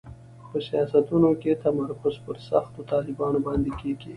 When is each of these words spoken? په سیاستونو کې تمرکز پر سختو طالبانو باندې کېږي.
په 0.49 0.57
سیاستونو 0.69 1.29
کې 1.41 1.59
تمرکز 1.63 2.15
پر 2.25 2.35
سختو 2.49 2.79
طالبانو 2.91 3.39
باندې 3.47 3.71
کېږي. 3.81 4.09